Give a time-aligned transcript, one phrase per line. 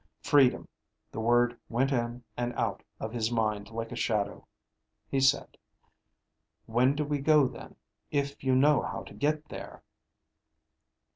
[0.23, 0.67] Freedom.
[1.11, 4.47] The word went in and out of his mind like a shadow.
[5.11, 5.57] He said,
[6.65, 7.75] "When do we go then,
[8.09, 9.83] if you know how to get there?"